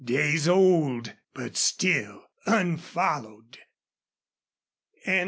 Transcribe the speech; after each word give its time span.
Days 0.03 0.47
old, 0.47 1.13
but 1.35 1.55
still 1.55 2.23
unfollowed! 2.47 3.59